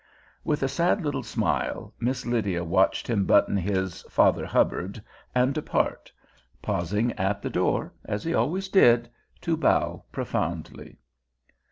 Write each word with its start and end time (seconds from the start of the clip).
With 0.43 0.63
a 0.63 0.67
sad 0.67 1.03
little 1.05 1.21
smile 1.21 1.93
Miss 1.99 2.25
Lydia 2.25 2.63
watched 2.63 3.07
him 3.07 3.25
button 3.25 3.55
his 3.55 4.01
"Father 4.09 4.47
Hubbard" 4.47 4.99
and 5.35 5.53
depart, 5.53 6.11
pausing 6.59 7.11
at 7.19 7.43
the 7.43 7.51
door, 7.51 7.93
as 8.05 8.23
he 8.23 8.33
always 8.33 8.67
did, 8.67 9.11
to 9.41 9.55
bow 9.55 10.03
profoundly. 10.11 10.97